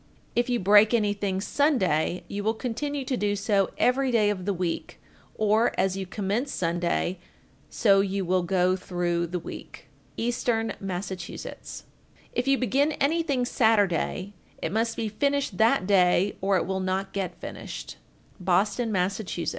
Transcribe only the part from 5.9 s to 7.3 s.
you commence Sunday,